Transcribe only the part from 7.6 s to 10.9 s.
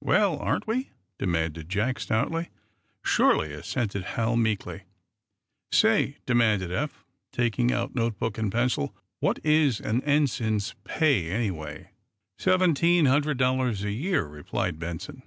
out notebook and pencil, "what is an ensign's